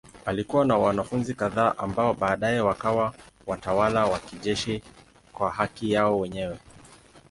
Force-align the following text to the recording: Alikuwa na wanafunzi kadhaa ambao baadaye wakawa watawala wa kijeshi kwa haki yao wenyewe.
Alikuwa 0.25 0.65
na 0.65 0.77
wanafunzi 0.77 1.33
kadhaa 1.33 1.73
ambao 1.77 2.13
baadaye 2.13 2.59
wakawa 2.61 3.13
watawala 3.47 4.05
wa 4.05 4.19
kijeshi 4.19 4.83
kwa 5.33 5.51
haki 5.51 5.91
yao 5.91 6.19
wenyewe. 6.19 6.57